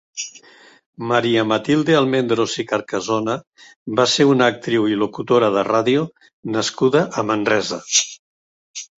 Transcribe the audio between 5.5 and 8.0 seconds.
de ràdio nascuda a Manresa.